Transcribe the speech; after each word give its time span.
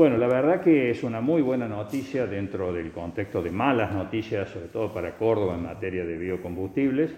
Bueno, 0.00 0.16
la 0.16 0.28
verdad 0.28 0.62
que 0.62 0.88
es 0.88 1.04
una 1.04 1.20
muy 1.20 1.42
buena 1.42 1.68
noticia 1.68 2.26
dentro 2.26 2.72
del 2.72 2.90
contexto 2.90 3.42
de 3.42 3.50
malas 3.50 3.92
noticias, 3.92 4.48
sobre 4.48 4.68
todo 4.68 4.94
para 4.94 5.14
Córdoba 5.18 5.56
en 5.56 5.64
materia 5.64 6.06
de 6.06 6.16
biocombustibles. 6.16 7.14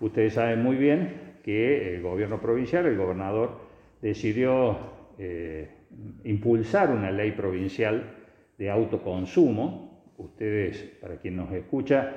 Ustedes 0.00 0.34
saben 0.34 0.60
muy 0.60 0.74
bien 0.74 1.36
que 1.44 1.94
el 1.94 2.02
gobierno 2.02 2.40
provincial, 2.40 2.86
el 2.86 2.96
gobernador, 2.96 3.60
decidió 4.02 4.76
eh, 5.20 5.68
impulsar 6.24 6.90
una 6.90 7.12
ley 7.12 7.30
provincial 7.30 8.02
de 8.58 8.68
autoconsumo. 8.68 10.02
Ustedes, 10.18 10.82
para 11.00 11.18
quien 11.18 11.36
nos 11.36 11.52
escucha, 11.52 12.12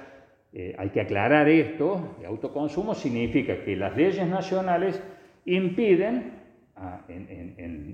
eh, 0.51 0.73
hay 0.75 0.89
que 0.89 1.01
aclarar 1.01 1.47
esto. 1.49 2.15
El 2.19 2.25
autoconsumo 2.25 2.95
significa 2.95 3.63
que 3.63 3.75
las 3.75 3.95
leyes 3.95 4.27
nacionales 4.27 4.99
impiden 5.45 6.31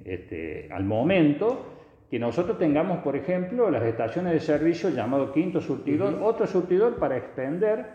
este, 0.06 0.70
al 0.72 0.86
momento 0.86 1.76
que 2.10 2.18
nosotros 2.18 2.58
tengamos, 2.58 3.00
por 3.00 3.16
ejemplo, 3.16 3.70
las 3.70 3.84
estaciones 3.84 4.34
de 4.34 4.40
servicio 4.40 4.90
llamado 4.90 5.32
quinto 5.32 5.62
surtidor, 5.62 6.20
otro 6.24 6.48
surtidor 6.48 6.96
para 6.96 7.18
expender 7.18 7.86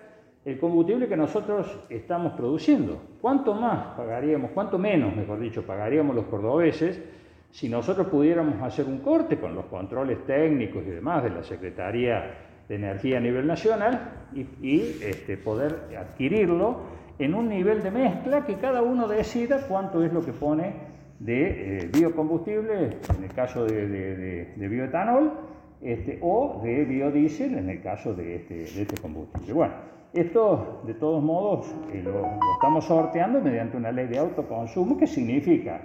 el 0.44 0.58
combustible 0.58 1.08
que 1.08 1.16
nosotros 1.16 1.80
estamos 1.88 2.34
produciendo. 2.34 3.00
¿Cuánto 3.20 3.54
más 3.54 3.96
pagaríamos, 3.96 4.52
cuánto 4.52 4.78
menos, 4.78 5.16
mejor 5.16 5.40
dicho, 5.40 5.62
pagaríamos 5.66 6.14
los 6.14 6.26
cordobeses 6.26 7.02
si 7.50 7.68
nosotros 7.68 8.08
pudiéramos 8.08 8.60
hacer 8.62 8.86
un 8.86 8.98
corte 8.98 9.38
con 9.38 9.54
los 9.54 9.66
controles 9.66 10.24
técnicos 10.26 10.82
y 10.86 10.90
demás 10.90 11.24
de 11.24 11.30
la 11.30 11.42
Secretaría 11.42 12.34
de 12.68 12.74
Energía 12.74 13.18
a 13.18 13.20
nivel 13.20 13.46
nacional 13.46 14.26
y, 14.34 14.80
este, 15.02 15.36
poder 15.36 15.96
adquirirlo 15.98 16.80
en 17.18 17.34
un 17.34 17.48
nivel 17.48 17.82
de 17.82 17.90
mezcla 17.90 18.44
que 18.44 18.56
cada 18.56 18.82
uno 18.82 19.08
decida 19.08 19.66
cuánto 19.68 20.04
es 20.04 20.12
lo 20.12 20.24
que 20.24 20.32
pone 20.32 20.93
de 21.18 21.78
eh, 21.78 21.90
biocombustible, 21.92 22.98
en 23.16 23.24
el 23.24 23.32
caso 23.32 23.64
de, 23.64 24.52
bioetanol, 24.56 25.32
este, 25.80 26.18
o 26.22 26.60
de 26.62 26.84
biodiesel, 26.84 27.58
en 27.58 27.70
el 27.70 27.82
caso 27.82 28.14
de 28.14 28.36
este, 28.36 28.62
este 28.64 29.00
combustible. 29.00 29.52
Bueno, 29.52 29.74
esto 30.12 30.82
de 30.86 30.94
todos 30.94 31.22
modos 31.22 31.74
eh, 31.92 32.00
lo, 32.02 32.38
estamos 32.54 32.84
sorteando 32.84 33.40
mediante 33.40 33.76
una 33.76 33.90
ley 33.90 34.06
de 34.06 34.18
autoconsumo 34.18 34.96
que 34.96 35.06
significa 35.06 35.80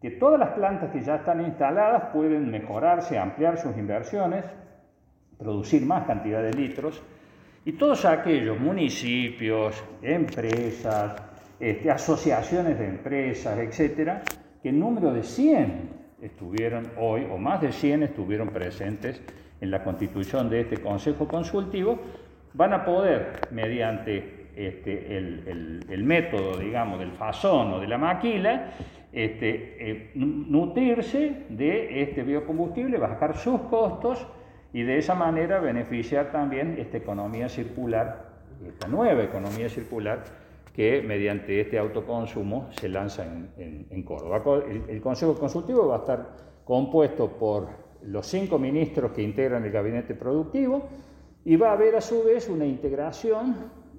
que 0.00 0.12
todas 0.12 0.38
las 0.38 0.50
plantas 0.50 0.92
que 0.92 1.00
ya 1.00 1.16
están 1.16 1.40
instaladas 1.44 2.12
pueden 2.12 2.50
mejorarse, 2.50 3.18
ampliar 3.18 3.58
sus 3.58 3.76
inversiones, 3.76 4.44
producir 5.38 5.84
más 5.84 6.06
cantidad 6.06 6.42
de 6.42 6.52
litros, 6.52 7.02
y 7.64 7.72
todos 7.72 8.04
aquellos 8.04 8.58
municipios, 8.60 9.84
empresas, 10.02 11.16
este, 11.58 11.90
asociaciones 11.90 12.78
de 12.78 12.86
empresas, 12.86 13.58
etcétera, 13.58 14.22
que 14.62 14.70
el 14.70 14.78
número 14.78 15.12
de 15.12 15.22
100 15.22 15.90
estuvieron 16.22 16.90
hoy, 16.98 17.26
o 17.30 17.38
más 17.38 17.60
de 17.60 17.72
100 17.72 18.02
estuvieron 18.04 18.48
presentes 18.48 19.22
en 19.60 19.70
la 19.70 19.82
constitución 19.82 20.50
de 20.50 20.60
este 20.60 20.78
Consejo 20.78 21.28
Consultivo, 21.28 21.98
van 22.54 22.72
a 22.72 22.84
poder, 22.84 23.32
mediante 23.50 24.48
este, 24.56 25.16
el, 25.16 26.04
método, 26.04 26.58
digamos, 26.58 26.98
del 26.98 27.12
fasón 27.12 27.74
o 27.74 27.80
de 27.80 27.86
la 27.86 27.98
maquila, 27.98 28.72
este, 29.12 29.90
eh, 29.90 30.10
nutrirse 30.14 31.44
de 31.48 32.02
este 32.02 32.22
biocombustible, 32.22 32.98
bajar 32.98 33.36
sus 33.36 33.60
costos 33.62 34.26
y 34.72 34.82
de 34.82 34.98
esa 34.98 35.14
manera 35.14 35.60
beneficiar 35.60 36.30
también 36.32 36.76
esta 36.78 36.96
economía 36.96 37.48
circular, 37.48 38.28
esta 38.66 38.88
nueva 38.88 39.22
economía 39.22 39.68
circular 39.68 40.24
que 40.78 41.02
mediante 41.02 41.60
este 41.60 41.76
autoconsumo 41.76 42.68
se 42.70 42.88
lanza 42.88 43.26
en, 43.56 44.02
Córdoba. 44.04 44.62
El, 44.88 45.00
Consejo 45.00 45.34
Consultivo 45.34 45.88
va 45.88 45.96
a 45.96 45.98
estar 45.98 46.36
compuesto 46.64 47.36
por 47.36 47.66
los 48.02 48.24
cinco 48.24 48.60
ministros 48.60 49.10
que 49.10 49.20
integran 49.20 49.64
el 49.64 49.72
gabinete 49.72 50.14
productivo 50.14 50.88
y 51.44 51.56
va 51.56 51.70
a 51.70 51.72
haber 51.72 51.96
a 51.96 52.00
su 52.00 52.22
vez 52.22 52.48
una 52.48 52.64
integración 52.64 53.56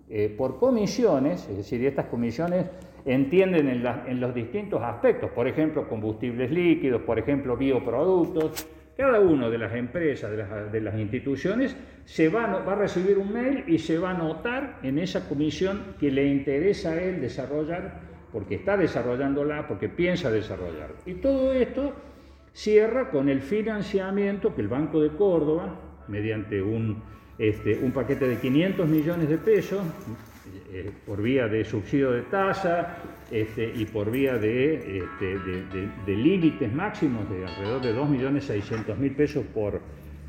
eh, 0.09 0.33
por 0.37 0.57
comisiones, 0.57 1.49
es 1.49 1.57
decir, 1.57 1.85
estas 1.85 2.05
comisiones 2.05 2.67
entienden 3.03 3.67
en, 3.67 3.85
en 3.85 4.21
los 4.21 4.33
distintos 4.33 4.81
aspectos, 4.81 5.31
por 5.31 5.49
ejemplo, 5.49 5.85
combustibles 5.89 6.49
líquidos, 6.49 7.01
por 7.01 7.19
ejemplo, 7.19 7.57
bioproductos, 7.57 8.65
cada 8.99 9.21
una 9.21 9.49
de 9.49 9.57
las 9.57 9.73
empresas, 9.75 10.29
de 10.29 10.81
las, 10.81 10.99
instituciones, 10.99 11.73
se 12.03 12.27
va, 12.27 12.47
va, 12.47 12.73
a 12.73 12.75
recibir 12.75 13.17
un 13.17 13.31
mail 13.31 13.63
y 13.65 13.79
se 13.79 13.97
va 13.97 14.11
a 14.11 14.13
anotar 14.13 14.79
en 14.83 14.99
esa 14.99 15.29
comisión 15.29 15.95
que 16.01 16.11
le 16.11 16.25
interesa 16.27 16.91
a 16.91 17.01
él 17.01 17.21
desarrollar, 17.21 18.01
porque 18.33 18.55
está 18.55 18.75
desarrollándola, 18.75 19.69
porque 19.69 19.87
piensa 19.87 20.29
desarrollar. 20.29 20.89
Y 21.05 21.13
todo 21.13 21.53
esto 21.53 21.93
cierra 22.51 23.09
con 23.09 23.29
el 23.29 23.39
financiamiento 23.39 24.53
que 24.53 24.59
el 24.63 24.67
Banco 24.67 25.01
de 25.01 25.11
Córdoba, 25.11 25.79
mediante 26.09 26.61
un, 26.61 27.01
este, 27.37 27.79
un 27.81 27.93
paquete 27.93 28.27
de 28.27 28.35
500 28.35 28.85
millones 28.85 29.29
de 29.29 29.37
pesos, 29.37 29.79
eh, 30.71 30.91
por 31.05 31.21
vía 31.21 31.47
de 31.47 31.63
subsidio 31.65 32.11
de 32.11 32.21
tasa 32.23 32.97
este, 33.31 33.71
y 33.75 33.85
por 33.85 34.11
vía 34.11 34.37
de, 34.37 34.75
este, 34.75 36.15
límites 36.15 36.71
máximos 36.73 37.29
de 37.29 37.45
alrededor 37.45 37.81
de 37.81 37.95
2.600.000 37.95 39.15
pesos 39.15 39.45
por, 39.53 39.81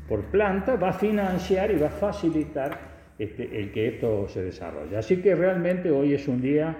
por 0.07 0.21
planta, 0.25 0.75
va 0.75 0.89
a 0.89 0.93
financiar 0.93 1.71
y 1.71 1.77
va 1.77 1.87
a 1.87 1.91
facilitar 1.91 2.79
este, 3.19 3.59
el 3.59 3.71
que 3.71 3.87
esto 3.89 4.27
se 4.27 4.43
desarrolle. 4.43 4.97
Así 4.97 5.17
que 5.17 5.35
realmente 5.35 5.91
hoy 5.91 6.13
es 6.13 6.27
un 6.27 6.41
día 6.41 6.75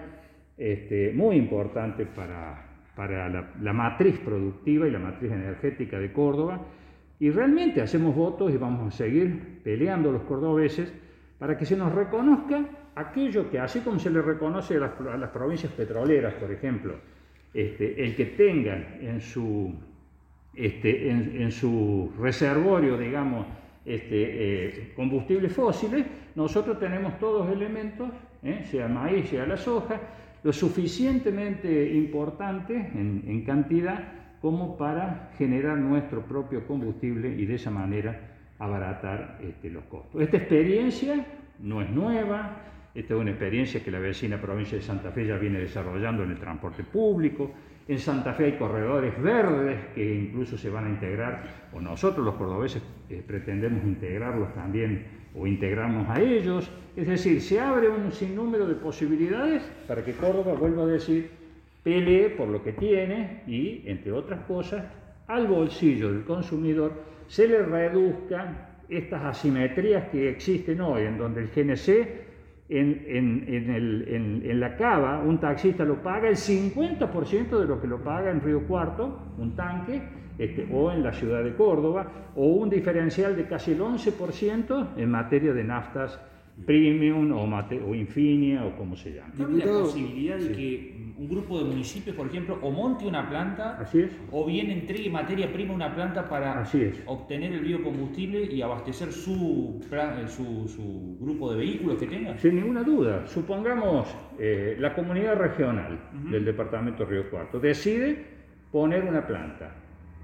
muy 1.16 1.38
importante 1.38 2.06
para, 2.06 2.64
para 2.96 3.28
la, 3.28 3.52
la 3.62 3.74
matriz 3.74 4.20
productiva 4.20 4.88
y 4.88 4.92
la 4.92 5.00
matriz 5.00 5.32
energética 5.32 5.98
de 5.98 6.14
Córdoba 6.14 6.62
y 7.22 7.30
realmente 7.30 7.82
hacemos 7.82 8.16
votos 8.16 8.52
y 8.52 8.58
vamos 8.58 8.94
a 8.94 8.98
seguir 8.98 9.60
peleando 9.64 10.12
los 10.12 10.24
cordobeses 10.24 10.92
para 11.42 11.58
que 11.58 11.66
se 11.66 11.76
nos 11.76 11.92
reconozca 11.92 12.64
aquello 12.94 13.50
que, 13.50 13.58
así 13.58 13.80
como 13.80 13.98
se 13.98 14.12
le 14.12 14.22
reconoce 14.22 14.76
a 14.76 15.18
las, 15.18 15.30
provincias 15.32 15.72
petroleras, 15.72 16.36
por 16.36 16.52
ejemplo, 16.52 16.94
este, 17.52 18.04
el 18.04 18.16
que 18.16 18.26
tengan 18.26 19.00
en 19.02 19.20
su, 19.20 19.74
este, 20.54 21.10
en, 21.10 21.52
su 21.52 22.14
reservorio, 22.20 22.96
digamos, 22.96 23.48
este, 23.84 24.18
eh, 24.68 24.94
combustibles 24.96 25.52
fósiles, 25.52 26.06
nosotros 26.36 26.78
tenemos 26.78 27.18
todos 27.18 27.52
elementos, 27.52 28.12
¿eh? 28.44 28.64
sea 28.70 28.86
el 28.86 28.94
maíz, 28.94 29.28
sea 29.30 29.48
la 29.48 29.58
soja, 29.58 30.00
lo 30.44 30.54
suficientemente 30.54 31.92
importante 31.92 32.76
en, 32.76 33.24
en 33.26 33.44
cantidad 33.44 34.14
como 34.44 34.78
para 34.78 35.32
generar 35.40 35.80
nuestro 35.80 36.22
propio 36.22 36.68
combustible 36.68 37.30
y 37.36 37.48
de 37.48 37.56
esa 37.56 37.72
manera 37.72 38.32
abaratar 38.62 39.40
este, 39.42 39.72
los 39.72 39.84
costos. 39.86 40.22
Esta 40.22 40.38
experiencia 40.38 41.26
no 41.60 41.82
es 41.82 41.90
nueva, 41.90 42.58
esta 42.94 43.16
es 43.16 43.20
una 43.20 43.32
experiencia 43.32 43.84
que 43.84 43.90
la 43.90 43.98
vecina 43.98 44.40
provincia 44.40 44.78
de 44.78 44.84
Santa 44.84 45.12
Fe 45.12 45.26
ya 45.26 45.38
viene 45.38 45.60
desarrollando 45.60 46.24
en 46.24 46.32
el 46.32 46.38
transporte 46.38 46.84
público. 46.84 47.52
En 47.88 47.98
Santa 47.98 48.34
Fe 48.34 48.46
hay 48.46 48.58
corredores 48.58 49.20
verdes 49.20 49.80
que 49.96 50.16
incluso 50.16 50.60
se 50.60 50.70
van 50.70 50.86
a 50.86 50.90
integrar, 50.90 51.44
o 51.74 51.82
nosotros 51.82 52.24
los 52.24 52.36
cordobeses 52.36 52.84
eh, 53.10 53.24
pretendemos 53.26 53.84
integrarlos 53.84 54.54
también 54.54 55.06
o 55.36 55.48
integrarnos 55.48 56.08
a 56.08 56.22
ellos. 56.22 56.70
Es 56.96 57.08
decir, 57.08 57.42
se 57.42 57.60
abre 57.60 57.90
un 57.90 58.12
sinnúmero 58.12 58.68
de 58.68 58.76
posibilidades 58.76 59.64
para 59.88 60.06
que 60.06 60.14
Córdoba, 60.14 60.54
vuelva 60.54 60.84
a 60.84 60.88
decir, 60.88 61.32
pelee 61.84 62.30
por 62.30 62.48
lo 62.48 62.62
que 62.62 62.74
tiene 62.74 63.42
y, 63.48 63.82
entre 63.86 64.12
otras 64.12 64.42
cosas, 64.42 64.86
al 65.28 65.48
bolsillo 65.48 66.12
del 66.12 66.26
consumidor 66.26 66.92
se 67.32 67.48
le 67.48 67.62
reduzcan 67.62 68.58
estas 68.90 69.24
asimetrías 69.24 70.10
que 70.10 70.30
existen 70.30 70.82
hoy, 70.82 71.04
en 71.04 71.18
donde 71.18 71.40
el 71.40 71.48
GNC 71.48 72.68
en, 72.68 74.60
la 74.60 74.76
cava 74.76 75.22
un 75.22 75.40
taxista 75.40 75.86
lo 75.86 76.04
paga 76.04 76.28
el 76.28 76.36
50% 76.36 77.58
de 77.58 77.66
lo 77.66 77.80
que 77.80 77.88
lo 77.88 78.04
paga 78.04 78.32
en 78.32 78.42
Río 78.42 78.68
Cuarto, 78.68 79.18
un 79.38 79.56
tanque, 79.56 80.02
este, 80.38 80.68
o 80.74 80.92
en 80.92 81.04
la 81.04 81.14
ciudad 81.14 81.42
de 81.42 81.56
Córdoba, 81.56 82.06
o 82.36 82.48
un 82.48 82.70
diferencial 82.70 83.38
de 83.38 83.46
casi 83.46 83.72
el 83.72 83.80
11% 83.80 84.98
en 84.98 85.10
materia 85.10 85.54
de 85.54 85.64
naftas 85.64 86.20
premium 86.66 87.32
o, 87.32 87.44
o 87.44 87.96
infinia 87.96 88.66
o 88.66 88.76
como 88.76 88.96
se 88.96 89.14
llama. 89.14 89.34
¿Cabe 89.38 89.58
la 89.58 89.66
posibilidad 89.66 90.38
de 90.38 90.52
que 90.52 91.02
un 91.22 91.30
grupo 91.30 91.60
de 91.60 91.66
municipios, 91.66 92.16
por 92.16 92.28
ejemplo, 92.28 92.58
o 92.62 92.72
monte 92.72 93.06
una 93.06 93.30
planta, 93.30 93.88
o 94.32 94.46
bien 94.46 94.72
entregue 94.72 95.10
materia 95.10 95.52
prima 95.54 95.74
a 95.74 95.76
una 95.76 95.94
planta 95.94 96.28
para 96.28 96.68
obtener 97.06 97.54
el 97.54 97.60
biocombustible 97.60 98.44
y 98.44 98.62
abastecer 98.62 99.12
su, 99.12 99.80
su, 100.28 101.18
grupo 101.20 101.52
de 101.52 101.58
vehículos 101.58 102.00
que 102.00 102.08
tenga? 102.08 102.38
Sin 102.40 102.56
ninguna 102.56 102.82
duda. 102.82 103.28
Supongamos 103.28 104.08
eh, 104.40 104.76
la 104.80 104.96
comunidad 104.96 105.36
regional 105.36 106.00
del 106.30 106.44
departamento 106.44 107.06
Río 107.06 107.30
Cuarto 107.30 107.60
decide 107.60 108.26
poner 108.72 109.04
una 109.04 109.26
planta 109.28 109.76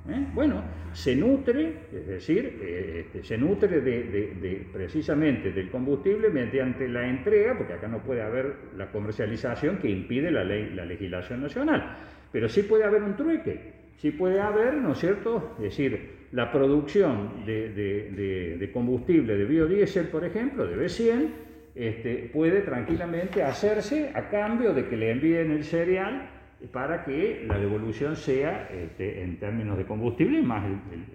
¿Eh? 0.09 0.25
Bueno, 0.33 0.63
se 0.94 1.15
nutre, 1.15 1.74
es 1.92 2.07
decir, 2.07 2.59
eh, 2.62 3.06
este, 3.06 3.24
se 3.24 3.38
nutre 3.38 3.81
de, 3.81 4.65
precisamente 4.71 5.51
del 5.51 5.69
combustible 5.69 6.30
mediante 6.30 6.88
la 6.88 7.07
entrega, 7.07 7.57
porque 7.57 7.74
acá 7.74 7.88
no 7.88 8.00
puede 8.00 8.21
haber 8.21 8.56
la 8.77 8.89
comercialización 8.89 9.77
que 9.77 9.89
impide 9.89 10.31
la, 10.31 10.45
ley, 10.45 10.71
la 10.74 10.86
legislación 10.86 11.42
nacional, 11.42 11.98
pero 12.31 12.48
sí 12.48 12.63
puede 12.63 12.86
haber 12.86 13.04
un 13.04 13.15
trueque. 13.18 13.74
sí 13.98 14.12
puede 14.12 14.39
haber, 14.39 14.75
¿no 14.75 14.94
es 14.94 15.00
cierto? 15.00 15.56
Es 15.57 15.63
decir, 15.63 16.18
la 16.31 16.51
producción 16.51 17.45
de, 17.45 18.69
combustible 18.74 19.36
de 19.36 19.45
biodiesel, 19.45 20.07
por 20.07 20.24
ejemplo, 20.24 20.65
de 20.65 20.77
B100, 20.77 21.30
este, 21.75 22.30
puede 22.33 22.62
tranquilamente 22.62 23.44
hacerse 23.44 24.12
a 24.13 24.30
cambio 24.30 24.74
de 24.74 24.88
que 24.88 24.95
le 24.95 25.12
envíen 25.12 25.51
el 25.51 25.63
cereal 25.63 26.37
para 26.71 27.04
que 27.04 27.45
la 27.48 27.57
devolución 27.57 28.15
sea 28.15 28.68
este, 28.71 29.24
en 29.24 29.38
términos 29.39 29.77
de 29.77 29.86
combustible 29.86 30.42
más 30.42 30.65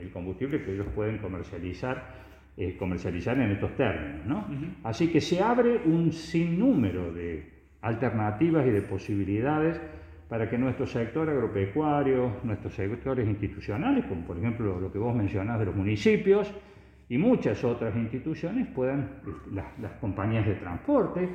el, 0.01 0.11
combustible 0.11 0.63
que 0.63 0.75
ellos 0.75 0.87
pueden 0.95 1.19
comercializar, 1.19 2.15
eh, 2.57 2.77
comercializar 2.77 3.39
en 3.39 3.51
estos 3.51 3.75
términos. 3.77 4.27
¿no? 4.27 4.47
Así 4.85 5.09
que 5.09 5.21
se 5.21 5.43
abre 5.43 5.81
un 5.85 6.13
sinnúmero 6.13 7.13
de 7.13 7.51
alternativas 7.81 8.67
y 8.67 8.71
de 8.71 8.83
posibilidades 8.83 9.81
para 10.33 10.49
que 10.49 10.57
nuestro 10.57 10.87
sector 10.87 11.29
agropecuario, 11.29 12.39
nuestros 12.45 12.73
sectores 12.73 13.29
institucionales, 13.29 14.07
como 14.07 14.25
por 14.25 14.39
ejemplo 14.39 14.81
lo 14.81 14.91
que 14.91 14.99
vos 14.99 15.15
mencionás 15.15 15.59
de 15.59 15.67
los 15.67 15.75
municipios 15.75 16.51
y 17.09 17.19
muchas 17.19 17.63
otras 17.65 17.95
instituciones, 17.97 18.67
puedan, 18.69 19.21
este, 19.27 19.51
las, 19.53 19.93
compañías 20.01 20.47
de 20.47 20.55
transporte, 20.55 21.29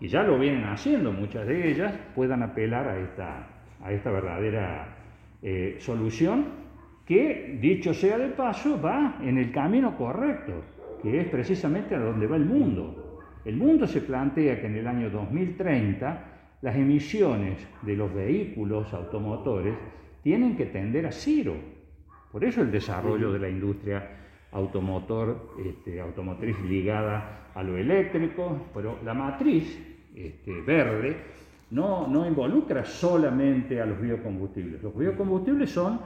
y 0.00 0.08
ya 0.08 0.22
lo 0.22 0.38
vienen 0.38 0.64
haciendo 0.64 1.12
muchas 1.12 1.46
de 1.46 1.70
ellas, 1.70 1.94
puedan 2.14 2.42
apelar 2.42 2.88
a 2.88 2.98
esta, 2.98 3.48
a 3.82 3.92
esta 3.92 4.10
verdadera 4.10 4.96
eh, 5.42 5.76
solución 5.78 6.46
que, 7.04 7.58
dicho 7.60 7.92
sea 7.92 8.16
de 8.18 8.28
paso, 8.28 8.80
va 8.80 9.18
en 9.22 9.36
el 9.36 9.52
camino 9.52 9.96
correcto, 9.96 10.62
que 11.02 11.20
es 11.20 11.28
precisamente 11.28 11.94
a 11.94 11.98
donde 11.98 12.26
va 12.26 12.36
el 12.36 12.46
mundo. 12.46 13.20
El 13.44 13.56
mundo 13.56 13.86
se 13.86 14.00
plantea 14.00 14.60
que 14.60 14.66
en 14.66 14.76
el 14.76 14.86
año 14.86 15.10
2030 15.10 16.24
las 16.62 16.76
emisiones 16.76 17.66
de 17.82 17.96
los 17.96 18.12
vehículos 18.14 18.92
automotores 18.92 19.74
tienen 20.22 20.56
que 20.56 20.66
tender 20.66 21.06
a 21.06 21.12
cero. 21.12 21.54
Por 22.30 22.44
eso 22.44 22.62
el 22.62 22.70
desarrollo 22.70 23.32
de 23.32 23.38
la 23.38 23.48
industria 23.48 24.08
automotor, 24.52 25.54
este, 25.64 26.00
automotriz 26.00 26.58
ligada 26.60 27.50
a 27.54 27.62
lo 27.62 27.76
eléctrico, 27.76 28.66
pero 28.74 28.98
la 29.04 29.14
matriz 29.14 29.78
este, 30.14 30.60
verde 30.62 31.16
no, 31.70 32.06
no 32.08 32.26
involucra 32.26 32.84
solamente 32.84 33.80
a 33.80 33.86
los 33.86 34.00
biocombustibles. 34.00 34.82
Los 34.82 34.96
biocombustibles 34.96 35.70
son 35.70 36.00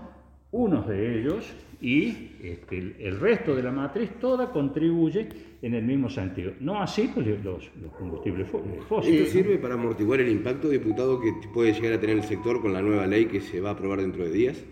unos 0.52 0.86
de 0.86 1.18
ellos 1.18 1.52
y 1.80 2.30
este, 2.42 2.94
el, 2.98 3.18
resto 3.18 3.56
de 3.56 3.62
la 3.62 3.72
matriz 3.72 4.10
toda 4.20 4.50
contribuye 4.50 5.28
en 5.60 5.74
el 5.74 5.84
mismo 5.84 6.08
sentido. 6.08 6.52
No 6.60 6.80
así 6.80 7.10
pues, 7.12 7.26
los, 7.42 7.70
combustibles 7.98 8.48
fósiles. 8.88 9.22
¿Esto 9.22 9.32
sirve 9.32 9.58
para 9.58 9.74
amortiguar 9.74 10.20
el 10.20 10.28
impacto, 10.28 10.68
diputado, 10.68 11.20
que 11.20 11.32
puede 11.52 11.72
llegar 11.72 11.94
a 11.94 12.00
tener 12.00 12.16
el 12.16 12.22
sector 12.22 12.60
con 12.60 12.72
la 12.72 12.82
nueva 12.82 13.06
ley 13.06 13.26
que 13.26 13.40
se 13.40 13.60
va 13.60 13.70
a 13.70 13.72
aprobar 13.72 14.00
dentro 14.00 14.24
de 14.24 14.30
días? 14.30 14.64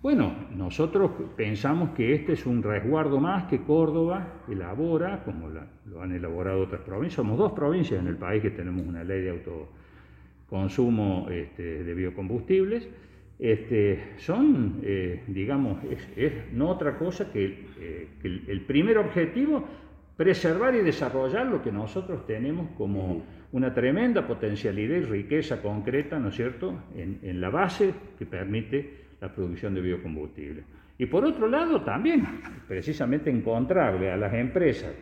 Bueno, 0.00 0.32
nosotros 0.54 1.10
pensamos 1.36 1.90
que 1.90 2.14
este 2.14 2.34
es 2.34 2.46
un 2.46 2.62
resguardo 2.62 3.18
más 3.18 3.44
que 3.48 3.62
Córdoba 3.62 4.42
elabora, 4.48 5.24
como 5.24 5.48
lo 5.48 6.02
han 6.02 6.12
elaborado 6.12 6.62
otras 6.62 6.82
provincias. 6.82 7.16
Somos 7.16 7.36
dos 7.36 7.52
provincias 7.52 8.00
en 8.00 8.06
el 8.06 8.16
país 8.16 8.40
que 8.40 8.50
tenemos 8.50 8.86
una 8.86 9.02
ley 9.02 9.22
de 9.22 9.30
autoconsumo 9.30 11.28
este, 11.30 11.82
de 11.82 11.94
biocombustibles 11.94 12.88
este, 13.38 14.14
son, 14.16 14.80
eh, 14.82 15.22
digamos, 15.28 15.78
es, 16.16 16.32
no 16.52 16.70
otra 16.70 16.98
cosa 16.98 17.30
que, 17.30 17.66
eh, 17.78 18.08
el, 18.24 18.60
primer 18.62 18.98
objetivo, 18.98 19.64
preservar 20.16 20.74
y 20.74 20.78
desarrollar 20.78 21.46
lo 21.46 21.62
que 21.62 21.70
nosotros 21.70 22.26
tenemos 22.26 22.70
como 22.76 23.22
una 23.52 23.72
tremenda 23.72 24.26
potencialidad 24.26 24.96
y 24.96 25.02
riqueza 25.02 25.62
concreta, 25.62 26.18
¿no 26.18 26.30
es 26.30 26.34
cierto?, 26.34 26.74
en, 26.96 27.40
la 27.40 27.48
base 27.50 27.94
que 28.18 28.26
permite 28.26 29.07
la 29.20 29.32
producción 29.32 29.74
de 29.74 29.80
biocombustible. 29.80 30.64
Y 30.98 31.06
por 31.06 31.24
otro 31.24 31.48
lado, 31.48 31.82
también, 31.82 32.24
precisamente 32.66 33.30
encontrarle 33.30 34.10
a 34.10 34.16
las 34.16 34.34
empresas 34.34 34.92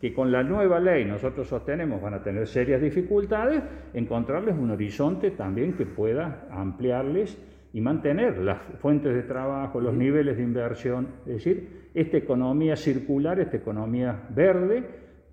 que 0.00 0.12
con 0.12 0.30
la 0.30 0.42
nueva 0.42 0.78
ley 0.78 1.04
nosotros 1.04 1.48
sostenemos 1.48 2.02
van 2.02 2.14
a 2.14 2.22
tener 2.22 2.46
serias 2.46 2.82
dificultades, 2.82 3.62
encontrarles 3.94 4.54
un 4.54 4.70
horizonte 4.70 5.30
también 5.30 5.72
que 5.72 5.86
pueda 5.86 6.46
ampliarles 6.50 7.38
y 7.72 7.80
mantener 7.80 8.38
las 8.38 8.58
fuentes 8.78 9.14
de 9.14 9.22
trabajo, 9.22 9.80
los 9.80 9.94
niveles 9.94 10.36
de 10.36 10.42
inversión, 10.42 11.08
es 11.26 11.34
decir, 11.34 11.90
esta 11.94 12.18
economía 12.18 12.76
circular, 12.76 13.40
esta 13.40 13.56
economía 13.56 14.28
verde 14.30 14.84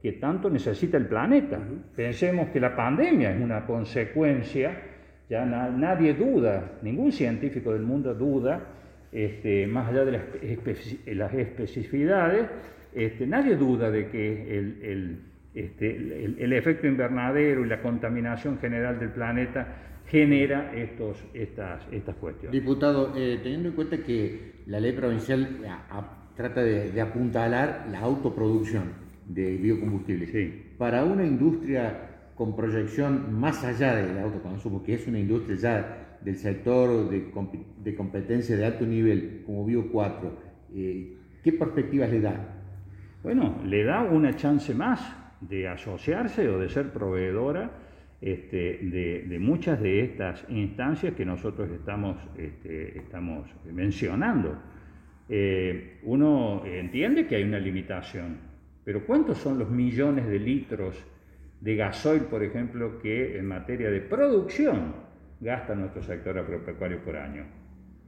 que 0.01 0.13
tanto 0.13 0.49
necesita 0.49 0.97
el 0.97 1.07
planeta. 1.07 1.59
Pensemos 1.95 2.49
que 2.49 2.59
la 2.59 2.75
pandemia 2.75 3.33
es 3.33 3.41
una 3.41 3.65
consecuencia, 3.65 4.77
ya 5.33 5.45
nadie 5.45 6.13
duda, 6.13 6.73
ningún 6.83 7.11
científico 7.11 7.73
del 7.73 7.81
mundo 7.81 8.13
duda, 8.13 8.61
este, 9.11 9.65
más 9.65 9.89
allá 9.89 10.05
de 10.05 10.11
las, 11.15 11.33
especificidades, 11.33 12.47
este, 12.93 13.25
nadie 13.25 13.55
duda 13.55 13.89
de 13.89 14.09
que 14.09 14.59
el, 14.59 15.21
este, 15.55 15.95
el 16.37 16.53
efecto 16.53 16.85
invernadero 16.85 17.65
y 17.65 17.67
la 17.67 17.81
contaminación 17.81 18.59
general 18.59 18.99
del 18.99 19.09
planeta 19.09 19.67
genera 20.07 20.71
estos, 20.75 21.17
estas, 21.33 21.81
estas 21.91 22.15
cuestiones. 22.17 22.51
Diputado, 22.51 23.13
eh, 23.15 23.39
teniendo 23.41 23.69
en 23.69 23.75
cuenta 23.75 23.97
que 23.97 24.51
la 24.67 24.79
ley 24.79 24.91
provincial 24.91 25.47
trata 26.35 26.63
de, 26.63 27.01
apuntalar 27.01 27.87
la 27.91 28.01
autoproducción 28.01 28.83
de 29.27 29.57
biocombustibles, 29.57 30.29
para 30.77 31.03
una 31.03 31.25
industria 31.25 32.12
con 32.35 32.55
proyección 32.55 33.39
más 33.39 33.63
allá 33.63 33.95
del 33.95 34.17
autoconsumo, 34.17 34.83
que 34.83 34.95
es 34.95 35.07
una 35.07 35.19
industria 35.19 35.55
ya 35.57 36.17
del 36.21 36.37
sector 36.37 37.09
de, 37.09 37.95
competencia 37.95 38.55
de 38.55 38.65
alto 38.65 38.85
nivel 38.85 39.43
como 39.45 39.65
Bio 39.65 39.91
4, 39.91 40.37
eh, 40.75 41.17
¿qué 41.43 41.53
perspectivas 41.53 42.09
le 42.09 42.21
da? 42.21 42.63
Bueno, 43.21 43.61
le 43.65 43.83
da 43.83 44.03
una 44.03 44.35
chance 44.35 44.73
más 44.73 45.15
de 45.41 45.67
asociarse 45.67 46.47
o 46.49 46.59
de 46.59 46.69
ser 46.69 46.91
proveedora 46.91 47.71
este, 48.21 48.79
de, 49.27 49.37
muchas 49.39 49.81
de 49.81 50.01
estas 50.01 50.45
instancias 50.49 51.13
que 51.13 51.25
nosotros 51.25 51.69
estamos, 51.71 52.17
este, 52.37 53.03
mencionando. 53.71 54.57
Eh, 55.27 55.99
uno 56.03 56.65
entiende 56.65 57.27
que 57.27 57.35
hay 57.35 57.43
una 57.43 57.59
limitación, 57.59 58.37
pero 58.83 59.05
¿cuántos 59.05 59.37
son 59.37 59.59
los 59.59 59.69
millones 59.69 60.27
de 60.27 60.39
litros 60.39 61.03
de 61.63 61.77
gasoil, 61.77 62.23
por 62.23 62.43
ejemplo, 62.43 62.99
que 62.99 63.37
en 63.37 63.45
materia 63.45 63.89
de 63.89 64.01
producción 64.01 64.95
gasta 65.39 65.73
nuestro 65.73 66.03
sector 66.03 66.37
agropecuario 66.37 67.01
por 67.01 67.15
año? 67.15 67.45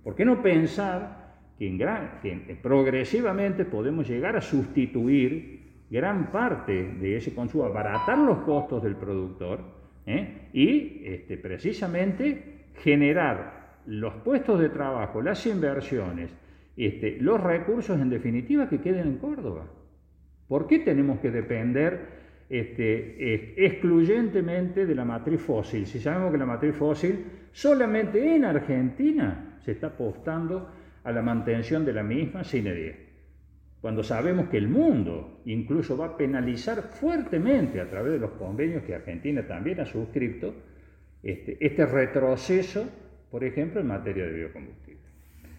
¿Por 0.04 0.13
qué 0.13 0.25
no 0.25 0.44
pensar 0.44 1.38
que, 1.57 1.74
que 2.22 2.60
progresivamente 2.62 3.63
podemos 3.63 4.10
llegar 4.10 4.36
a 4.36 4.42
sustituir 4.42 5.86
gran 5.89 6.34
parte 6.34 6.74
de 7.00 7.15
ese 7.15 7.34
consumo, 7.34 7.63
abaratar 7.63 8.18
los 8.18 8.39
costos 8.39 8.84
del 8.84 8.98
productor 8.98 9.62
¿eh? 10.06 10.50
y 10.51 11.03
este, 11.06 11.38
precisamente 11.38 12.65
generar 12.84 13.77
los 13.86 14.15
puestos 14.15 14.60
de 14.60 14.68
trabajo, 14.68 15.22
las 15.22 15.46
inversiones, 15.46 16.30
este, 16.75 17.18
los 17.22 17.41
recursos 17.41 17.98
en 18.01 18.10
definitiva 18.10 18.68
que 18.68 18.82
queden 18.82 19.08
en 19.08 19.18
Córdoba. 19.18 19.65
¿Por 20.50 20.68
qué 20.68 20.80
tenemos 20.80 21.20
que 21.20 21.32
depender 21.32 22.25
este, 22.50 23.66
excluyentemente 23.66 24.86
de 24.86 24.96
la 24.96 25.06
matriz 25.06 25.42
fósil? 25.42 25.86
Si 25.86 26.00
sabemos 26.00 26.32
que 26.32 26.38
la 26.38 26.46
matriz 26.46 26.75
fósil 26.75 27.25
solamente 27.52 28.36
en 28.36 28.46
Argentina 28.46 29.60
se 29.64 29.72
está 29.72 29.88
apostando 29.88 30.70
a 31.04 31.12
la 31.12 31.22
mantención 31.22 31.86
de 31.86 31.94
la 31.94 32.04
misma 32.04 32.44
sin 32.44 32.68
idea 32.68 32.96
cuando 33.86 34.02
sabemos 34.02 34.50
que 34.50 34.58
el 34.58 34.68
mundo 34.68 35.42
incluso 35.46 35.96
va 35.96 36.08
a 36.08 36.18
penalizar 36.18 36.82
fuertemente 36.82 37.80
a 37.80 37.88
través 37.88 38.14
de 38.14 38.18
los 38.18 38.32
convenios 38.32 38.82
que 38.82 38.96
Argentina 38.96 39.46
también 39.46 39.80
ha 39.80 39.86
suscrito, 39.86 40.56
este, 41.22 41.64
este 41.64 41.86
retroceso, 41.86 42.84
por 43.30 43.44
ejemplo, 43.44 43.82
en 43.82 43.86
materia 43.86 44.25
de 44.25 44.34
biocombustible. 44.38 45.04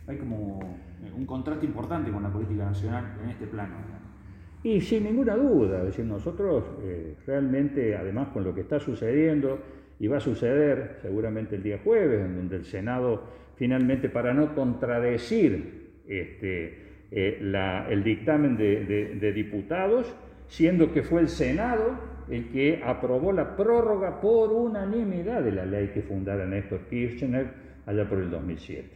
Hay 0.08 0.16
como 0.16 0.58
un 1.16 1.24
contraste 1.24 1.66
importante 1.66 2.10
con 2.10 2.24
la 2.24 2.32
política 2.32 2.64
nacional 2.64 3.16
en 3.22 3.30
este 3.30 3.46
plano. 3.46 3.76
Y 4.62 4.80
sin 4.80 5.04
ninguna 5.04 5.36
duda, 5.36 5.78
es 5.80 5.86
decir, 5.86 6.04
nosotros 6.04 6.64
eh, 6.82 7.14
realmente, 7.26 7.94
además 7.94 8.28
con 8.28 8.42
lo 8.42 8.54
que 8.54 8.62
está 8.62 8.80
sucediendo 8.80 9.60
y 9.98 10.08
va 10.08 10.16
a 10.16 10.20
suceder 10.20 10.98
seguramente 11.02 11.56
el 11.56 11.62
día 11.62 11.80
jueves, 11.84 12.24
en 12.24 12.36
donde 12.36 12.56
el 12.56 12.64
Senado 12.64 13.36
finalmente, 13.56 14.08
para 14.08 14.32
no 14.32 14.54
contradecir 14.54 16.02
este, 16.06 16.78
eh, 17.10 17.84
el 17.90 18.04
dictamen 18.04 18.56
de, 18.56 19.32
diputados, 19.32 20.14
siendo 20.46 20.92
que 20.92 21.02
fue 21.02 21.22
el 21.22 21.28
Senado 21.28 22.16
el 22.28 22.48
que 22.48 22.82
aprobó 22.84 23.32
la 23.32 23.56
prórroga 23.56 24.20
por 24.20 24.52
unanimidad 24.52 25.42
de 25.42 25.52
la 25.52 25.64
ley 25.64 25.90
que 25.94 26.02
fundara 26.02 26.44
Néstor 26.44 26.80
Kirchner 26.90 27.46
allá 27.86 28.08
por 28.08 28.18
el 28.18 28.30
2007. 28.30 28.88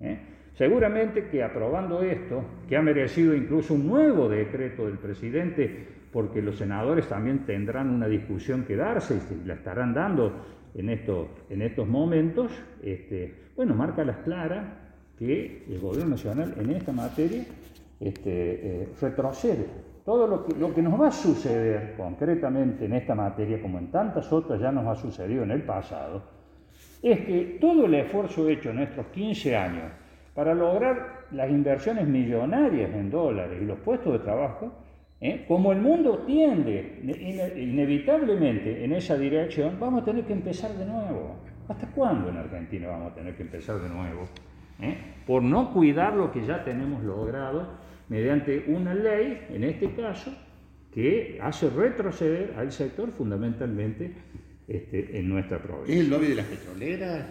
¿eh? 0.00 0.18
Seguramente 0.58 1.28
que 1.28 1.44
aprobando 1.44 2.02
esto, 2.02 2.42
que 2.68 2.76
ha 2.76 2.82
merecido 2.82 3.32
incluso 3.32 3.74
un 3.74 3.86
nuevo 3.86 4.28
decreto 4.28 4.86
del 4.86 4.98
presidente, 4.98 5.86
porque 6.12 6.42
los 6.42 6.58
senadores 6.58 7.08
también 7.08 7.46
tendrán 7.46 7.88
una 7.90 8.08
discusión 8.08 8.64
que 8.64 8.74
darse 8.74 9.20
y 9.40 9.46
la 9.46 9.54
estarán 9.54 9.94
dando 9.94 10.32
en 10.74 10.88
estos, 10.88 11.28
en 11.48 11.62
estos 11.62 11.86
momentos, 11.86 12.50
este, 12.82 13.52
bueno, 13.54 13.76
marca 13.76 14.02
las 14.04 14.16
claras 14.16 14.66
que 15.16 15.64
el 15.68 15.78
gobierno 15.78 16.10
nacional 16.10 16.52
en 16.58 16.70
esta 16.70 16.90
materia 16.90 17.44
este, 18.00 18.82
eh, 18.82 18.88
retrocede. 19.00 19.64
Todo 20.04 20.26
lo 20.26 20.44
que, 20.44 20.58
lo 20.58 20.74
que 20.74 20.82
nos 20.82 21.00
va 21.00 21.06
a 21.06 21.12
suceder 21.12 21.94
concretamente 21.96 22.86
en 22.86 22.94
esta 22.94 23.14
materia, 23.14 23.62
como 23.62 23.78
en 23.78 23.92
tantas 23.92 24.32
otras 24.32 24.60
ya 24.60 24.72
nos 24.72 24.88
ha 24.88 25.00
sucedido 25.00 25.44
en 25.44 25.52
el 25.52 25.62
pasado, 25.62 26.20
es 27.00 27.20
que 27.20 27.58
todo 27.60 27.86
el 27.86 27.94
esfuerzo 27.94 28.48
hecho 28.48 28.70
en 28.70 28.80
estos 28.80 29.06
15 29.06 29.56
años 29.56 29.92
para 30.38 30.54
lograr 30.54 31.24
las 31.32 31.50
inversiones 31.50 32.06
millonarias 32.06 32.94
en 32.94 33.10
dólares 33.10 33.58
y 33.60 33.64
los 33.64 33.76
puestos 33.80 34.12
de 34.12 34.18
trabajo, 34.20 34.72
¿eh? 35.20 35.44
como 35.48 35.72
el 35.72 35.80
mundo 35.80 36.18
tiende 36.28 37.00
inevitablemente 37.56 38.84
en 38.84 38.92
esa 38.92 39.18
dirección, 39.18 39.80
vamos 39.80 40.02
a 40.02 40.04
tener 40.04 40.24
que 40.26 40.34
empezar 40.34 40.70
de 40.74 40.86
nuevo. 40.86 41.40
¿Hasta 41.66 41.88
cuándo 41.88 42.28
en 42.28 42.36
Argentina 42.36 42.86
vamos 42.86 43.10
a 43.10 43.14
tener 43.16 43.34
que 43.34 43.42
empezar 43.42 43.80
de 43.80 43.88
nuevo? 43.88 44.28
¿Eh? 44.80 44.96
Por 45.26 45.42
no 45.42 45.72
cuidar 45.72 46.14
lo 46.14 46.30
que 46.30 46.46
ya 46.46 46.62
tenemos 46.62 47.02
logrado 47.02 47.70
mediante 48.08 48.64
una 48.68 48.94
ley, 48.94 49.44
en 49.50 49.64
este 49.64 49.92
caso, 49.94 50.32
que 50.94 51.40
hace 51.42 51.68
retroceder 51.68 52.54
al 52.56 52.70
sector 52.70 53.10
fundamentalmente 53.10 54.14
este, 54.68 55.18
en 55.18 55.28
nuestra 55.30 55.62
provincia. 55.62 55.94
¿Es 55.94 56.00
el 56.00 56.10
lobby 56.10 56.26
de 56.26 56.34
las 56.34 56.46
petroleras? 56.46 57.26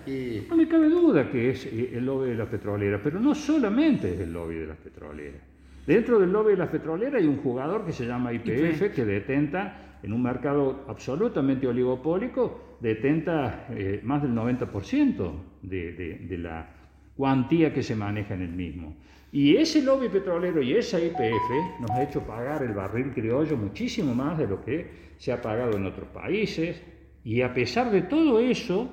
No 0.49 0.57
me 0.57 0.67
cabe 0.67 0.89
duda 0.89 1.29
que 1.29 1.51
es 1.51 1.67
eh, 1.67 1.91
el 1.93 2.05
lobby 2.05 2.29
de 2.29 2.35
las 2.35 2.49
petroleras, 2.49 2.99
pero 3.03 3.19
no 3.19 3.35
solamente 3.35 4.11
es 4.11 4.19
el 4.21 4.33
lobby 4.33 4.55
de 4.55 4.65
las 4.65 4.77
petroleras. 4.77 5.41
Dentro 5.85 6.19
del 6.19 6.31
lobby 6.31 6.51
de 6.53 6.57
las 6.57 6.69
petroleras 6.69 7.21
hay 7.21 7.27
un 7.27 7.37
jugador 7.37 7.85
que 7.85 7.93
se 7.93 8.07
llama 8.07 8.33
IPF, 8.33 8.91
que 8.91 9.05
detenta 9.05 9.99
en 10.01 10.13
un 10.13 10.23
mercado 10.23 10.85
absolutamente 10.87 11.67
oligopólico, 11.67 12.77
detenta 12.81 13.67
eh, 13.69 14.01
más 14.03 14.23
del 14.23 14.31
90% 14.31 15.31
de, 15.61 15.93
de 16.27 16.37
la 16.39 16.67
cuantía 17.15 17.71
que 17.71 17.83
se 17.83 17.95
maneja 17.95 18.33
en 18.33 18.41
el 18.41 18.51
mismo. 18.51 18.95
Y 19.31 19.57
ese 19.57 19.83
lobby 19.83 20.09
petrolero 20.09 20.61
y 20.61 20.73
esa 20.73 20.99
IPF 20.99 21.79
nos 21.81 21.91
ha 21.91 22.01
hecho 22.01 22.21
pagar 22.21 22.63
el 22.63 22.73
barril 22.73 23.11
criollo 23.13 23.57
muchísimo 23.57 24.15
más 24.15 24.37
de 24.37 24.47
lo 24.47 24.63
que 24.63 24.87
se 25.17 25.31
ha 25.31 25.41
pagado 25.41 25.77
en 25.77 25.85
otros 25.85 26.07
países. 26.09 26.81
Y 27.27 27.41
a 27.41 27.53
pesar 27.53 27.91
de 27.91 28.03
todo 28.03 28.39
eso, 28.39 28.89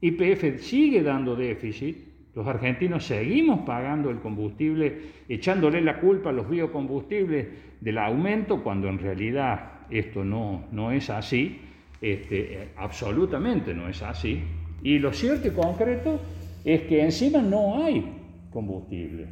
IPF 0.00 0.60
sigue 0.60 1.02
dando 1.02 1.34
déficit. 1.34 1.96
Los 2.36 2.46
argentinos 2.46 3.04
seguimos 3.04 3.62
pagando 3.66 4.10
el 4.10 4.20
combustible, 4.20 5.00
echándole 5.28 5.80
la 5.80 5.98
culpa 5.98 6.30
a 6.30 6.32
los 6.32 6.48
biocombustibles 6.48 7.48
del 7.80 7.98
aumento, 7.98 8.62
cuando 8.62 8.86
en 8.86 9.00
realidad 9.00 9.80
esto 9.90 10.24
no, 10.24 10.66
no 10.70 10.92
es 10.92 11.10
así, 11.10 11.58
este, 12.00 12.68
absolutamente 12.76 13.74
no 13.74 13.88
es 13.88 14.00
así. 14.02 14.40
Y 14.84 15.00
lo 15.00 15.12
cierto 15.12 15.48
y 15.48 15.50
concreto 15.50 16.20
es 16.64 16.82
que 16.82 17.02
encima 17.02 17.42
no 17.42 17.82
hay 17.82 18.06
combustible. 18.52 19.26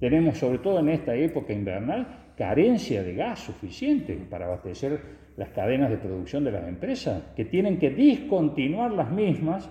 Tenemos, 0.00 0.38
sobre 0.38 0.58
todo 0.58 0.80
en 0.80 0.88
esta 0.88 1.14
época 1.14 1.52
invernal, 1.52 2.23
carencia 2.36 3.02
de 3.02 3.14
gas 3.14 3.40
suficiente 3.40 4.14
para 4.28 4.46
abastecer 4.46 5.00
las 5.36 5.48
cadenas 5.50 5.90
de 5.90 5.96
producción 5.96 6.44
de 6.44 6.52
las 6.52 6.68
empresas, 6.68 7.22
que 7.34 7.44
tienen 7.44 7.78
que 7.78 7.90
discontinuar 7.90 8.92
las 8.92 9.10
mismas, 9.10 9.68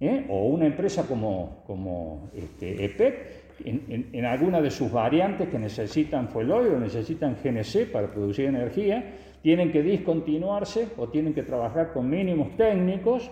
¿eh? 0.00 0.26
o 0.28 0.46
una 0.48 0.66
empresa 0.66 1.06
como, 1.06 1.62
como 1.66 2.30
este, 2.34 2.84
EPEC, 2.84 3.40
en, 3.64 4.24
alguna 4.24 4.60
de 4.60 4.70
sus 4.70 4.90
variantes 4.90 5.48
que 5.48 5.58
necesitan 5.58 6.28
fuel 6.28 6.50
oil 6.50 6.74
o 6.74 6.80
necesitan 6.80 7.36
GNC 7.42 7.90
para 7.92 8.10
producir 8.10 8.46
energía, 8.46 9.04
tienen 9.42 9.70
que 9.70 9.82
discontinuarse 9.82 10.88
o 10.96 11.08
tienen 11.08 11.34
que 11.34 11.42
trabajar 11.42 11.92
con 11.92 12.08
mínimos 12.08 12.56
técnicos 12.56 13.30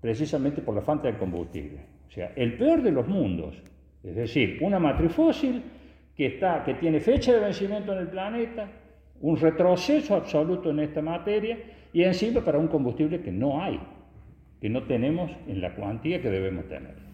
precisamente 0.00 0.62
por 0.62 0.74
la 0.74 0.82
falta 0.82 1.08
de 1.08 1.18
combustible. 1.18 1.80
O 2.06 2.10
sea, 2.10 2.32
el 2.36 2.56
peor 2.56 2.82
de 2.82 2.92
los 2.92 3.06
mundos, 3.06 3.62
es 4.02 4.16
decir, 4.16 4.58
una 4.62 4.78
matriz 4.78 5.12
fósil 5.12 5.62
que, 6.18 6.26
está, 6.26 6.64
que 6.64 6.74
tiene 6.74 6.98
fecha 6.98 7.32
de 7.32 7.38
vencimiento 7.38 7.92
en 7.92 7.98
el 8.00 8.08
planeta, 8.08 8.68
un 9.20 9.36
retroceso 9.36 10.16
absoluto 10.16 10.70
en 10.70 10.80
esta 10.80 11.00
materia 11.00 11.56
y 11.92 12.02
encima 12.02 12.40
para 12.40 12.58
un 12.58 12.66
combustible 12.66 13.22
que 13.22 13.30
no 13.30 13.62
hay, 13.62 13.80
que 14.60 14.68
no 14.68 14.82
tenemos 14.82 15.30
en 15.46 15.60
la 15.60 15.76
cuantía 15.76 16.20
que 16.20 16.28
debemos 16.28 16.68
tener. 16.68 17.07